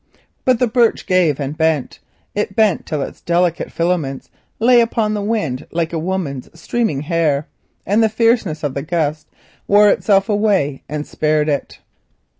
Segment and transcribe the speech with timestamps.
[0.45, 1.99] But the birch gave and bent;
[2.33, 7.45] it bent till its delicate filaments lay upon the wind like a woman's streaming hair,
[7.85, 9.27] and the fierceness of the blast
[9.67, 11.77] wore itself away and spared it.